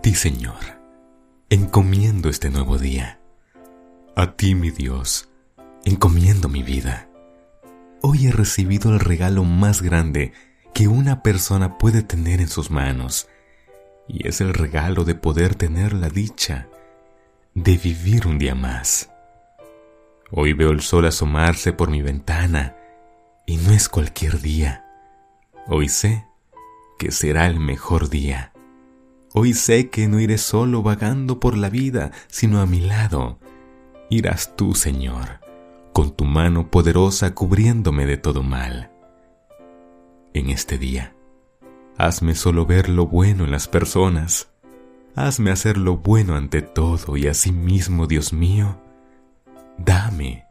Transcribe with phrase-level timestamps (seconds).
[0.00, 0.56] A ti, Señor,
[1.50, 3.20] encomiendo este nuevo día.
[4.16, 5.28] A ti, mi Dios,
[5.84, 7.10] encomiendo mi vida.
[8.00, 10.32] Hoy he recibido el regalo más grande
[10.72, 13.28] que una persona puede tener en sus manos,
[14.08, 16.68] y es el regalo de poder tener la dicha
[17.52, 19.10] de vivir un día más.
[20.30, 22.74] Hoy veo el sol asomarse por mi ventana,
[23.44, 24.82] y no es cualquier día.
[25.66, 26.24] Hoy sé
[26.98, 28.49] que será el mejor día.
[29.32, 33.38] Hoy sé que no iré solo vagando por la vida, sino a mi lado.
[34.10, 35.40] Irás tú, Señor
[35.92, 38.90] con tu mano poderosa cubriéndome de todo mal.
[40.32, 41.14] En este día,
[41.98, 44.50] hazme solo ver lo bueno en las personas,
[45.16, 48.80] hazme hacer lo bueno ante todo y asimismo, Dios mío,
[49.78, 50.46] dame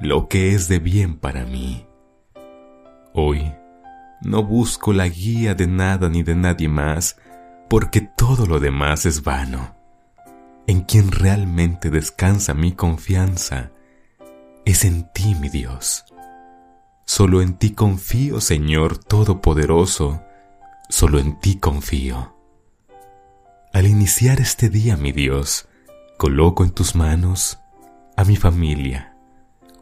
[0.00, 1.86] lo que es de bien para mí.
[3.12, 3.52] Hoy
[4.22, 7.18] no busco la guía de nada ni de nadie más,
[7.70, 9.76] porque todo lo demás es vano.
[10.66, 13.70] En quien realmente descansa mi confianza
[14.64, 16.04] es en ti, mi Dios.
[17.06, 20.20] Solo en ti confío, Señor Todopoderoso,
[20.88, 22.36] solo en ti confío.
[23.72, 25.68] Al iniciar este día, mi Dios,
[26.18, 27.60] coloco en tus manos
[28.16, 29.16] a mi familia,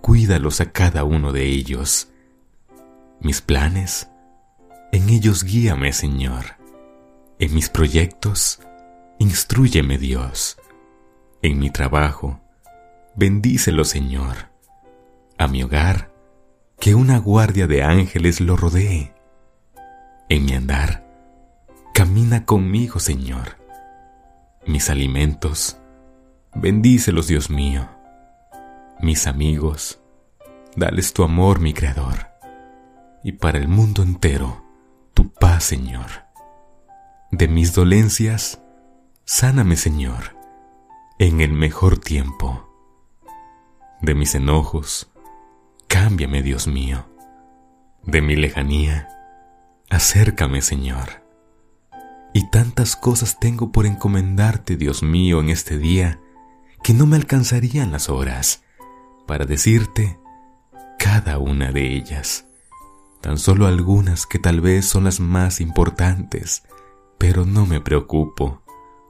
[0.02, 2.10] cuídalos a cada uno de ellos.
[3.20, 4.10] Mis planes,
[4.92, 6.57] en ellos guíame, Señor.
[7.38, 8.60] En mis proyectos,
[9.18, 10.58] instruyeme, Dios.
[11.42, 12.40] En mi trabajo,
[13.14, 14.48] bendícelo, Señor
[15.38, 16.10] a mi hogar,
[16.80, 19.14] que una guardia de ángeles lo rodee.
[20.28, 21.06] En mi andar,
[21.94, 23.56] camina conmigo, Señor.
[24.66, 25.78] Mis alimentos,
[26.54, 27.88] bendícelos, Dios mío.
[29.00, 30.00] Mis amigos,
[30.76, 32.26] dales tu amor, mi Creador.
[33.22, 34.64] Y para el mundo entero,
[35.14, 36.27] tu paz, Señor.
[37.30, 38.62] De mis dolencias,
[39.24, 40.36] sáname, Señor,
[41.18, 42.68] en el mejor tiempo.
[44.00, 45.10] De mis enojos,
[45.88, 47.06] Cámbiame, Dios mío.
[48.04, 49.08] De mi lejanía,
[49.90, 51.22] acércame, Señor.
[52.32, 56.20] Y tantas cosas tengo por encomendarte, Dios mío, en este día,
[56.82, 58.62] que no me alcanzarían las horas
[59.26, 60.18] para decirte
[60.98, 62.46] cada una de ellas.
[63.20, 66.62] Tan solo algunas que tal vez son las más importantes,
[67.18, 68.62] pero no me preocupo,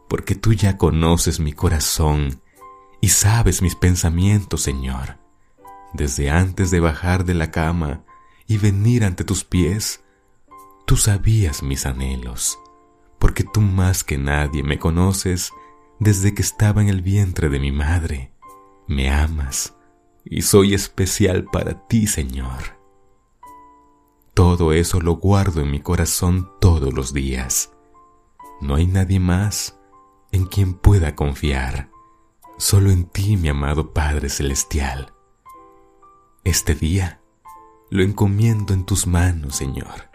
[0.08, 2.40] porque tú ya conoces mi corazón
[3.00, 5.18] y sabes mis pensamientos, Señor
[5.92, 8.04] desde antes de bajar de la cama
[8.46, 10.04] y venir ante tus pies,
[10.86, 12.58] tú sabías mis anhelos,
[13.18, 15.52] porque tú más que nadie me conoces
[15.98, 18.32] desde que estaba en el vientre de mi madre.
[18.86, 19.74] Me amas
[20.24, 22.78] y soy especial para ti, Señor.
[24.34, 27.72] Todo eso lo guardo en mi corazón todos los días.
[28.60, 29.78] No hay nadie más
[30.32, 31.90] en quien pueda confiar,
[32.58, 35.14] solo en ti, mi amado Padre Celestial.
[36.44, 37.20] Este día
[37.90, 40.10] lo encomiendo en tus manos, Señor.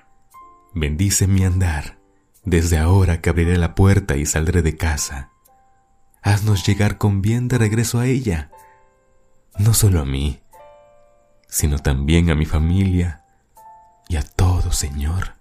[0.74, 2.00] Bendice mi andar
[2.44, 5.31] desde ahora que abriré la puerta y saldré de casa.
[6.22, 8.52] Haznos llegar con bien de regreso a ella,
[9.58, 10.42] no solo a mí,
[11.48, 13.24] sino también a mi familia
[14.10, 15.36] y a todos, Señor,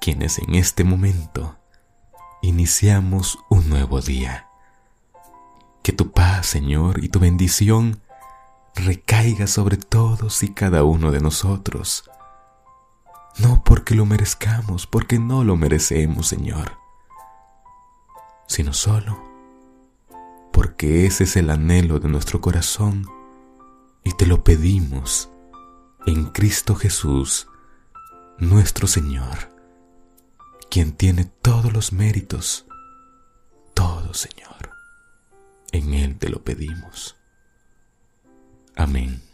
[0.00, 1.58] quienes en este momento
[2.42, 4.48] iniciamos un nuevo día.
[5.82, 8.00] Que tu paz, Señor, y tu bendición
[8.74, 12.10] recaiga sobre todos y cada uno de nosotros.
[13.38, 16.72] No porque lo merezcamos, porque no lo merecemos, Señor,
[18.46, 19.28] sino solo
[20.58, 23.06] porque ese es el anhelo de nuestro corazón
[24.02, 25.30] y te lo pedimos
[26.04, 27.46] en Cristo Jesús,
[28.38, 29.38] nuestro Señor,
[30.70, 32.66] quien tiene todos los méritos,
[33.74, 34.70] todo, Señor.
[35.72, 37.16] En Él te lo pedimos.
[38.76, 39.27] Amén.